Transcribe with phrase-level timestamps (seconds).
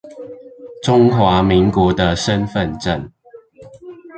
[0.81, 3.11] 中華民國的身分證